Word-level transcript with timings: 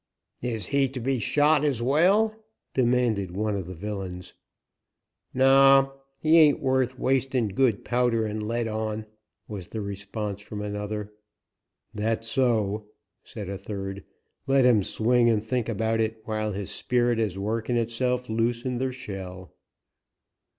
"Is 0.41 0.65
he 0.65 0.89
to 0.89 0.99
be 0.99 1.19
shot 1.19 1.63
as 1.63 1.79
well?" 1.79 2.35
demanded 2.73 3.37
one 3.37 3.55
of 3.55 3.67
the 3.67 3.75
villains. 3.75 4.33
"No, 5.31 5.93
he 6.19 6.39
ain't 6.39 6.59
worth 6.59 6.97
wastin' 6.97 7.49
good 7.49 7.85
powder 7.85 8.25
and 8.25 8.41
lead 8.41 8.67
on," 8.67 9.05
was 9.47 9.67
the 9.67 9.79
response 9.79 10.41
from 10.41 10.59
another. 10.63 11.13
"That's 11.93 12.27
so," 12.27 12.87
said 13.23 13.47
a 13.47 13.59
third. 13.59 14.03
"Let 14.47 14.65
him 14.65 14.81
swing 14.81 15.29
and 15.29 15.43
think 15.43 15.69
about 15.69 16.01
et 16.01 16.17
while 16.25 16.51
his 16.53 16.71
speerit 16.71 17.19
is 17.19 17.37
workin' 17.37 17.77
itself 17.77 18.27
loose 18.27 18.65
in 18.65 18.79
ther 18.79 18.91
shell." 18.91 19.53